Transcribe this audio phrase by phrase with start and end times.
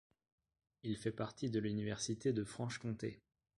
[0.81, 3.19] Il fait partie de l'Université de Franche-Comté.